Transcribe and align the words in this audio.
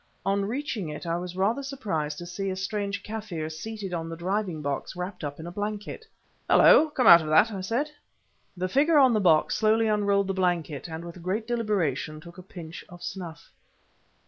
On 0.25 0.45
reaching 0.45 0.89
it, 0.89 1.05
I 1.05 1.17
was 1.17 1.35
rather 1.35 1.61
surprised 1.61 2.17
to 2.17 2.25
see 2.25 2.49
a 2.49 2.55
strange 2.55 3.03
Kaffir 3.03 3.51
seated 3.51 3.93
on 3.93 4.09
the 4.09 4.15
driving 4.15 4.59
box 4.63 4.95
wrapped 4.95 5.23
up 5.23 5.39
in 5.39 5.45
a 5.45 5.51
blanket. 5.51 6.07
"Hullo! 6.49 6.89
come 6.89 7.05
out 7.05 7.21
of 7.21 7.27
that," 7.27 7.51
I 7.51 7.61
said. 7.61 7.91
The 8.57 8.67
figure 8.67 8.97
on 8.97 9.13
the 9.13 9.19
box 9.19 9.57
slowly 9.57 9.85
unrolled 9.85 10.25
the 10.25 10.33
blanket, 10.33 10.89
and 10.89 11.05
with 11.05 11.21
great 11.21 11.45
deliberation 11.45 12.19
took 12.19 12.39
a 12.39 12.41
pinch 12.41 12.83
of 12.89 13.03
snuff. 13.03 13.51